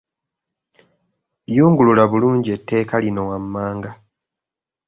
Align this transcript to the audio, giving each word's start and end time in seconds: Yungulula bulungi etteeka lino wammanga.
Yungulula 1.55 2.03
bulungi 2.11 2.49
etteeka 2.57 2.95
lino 3.03 3.21
wammanga. 3.29 3.91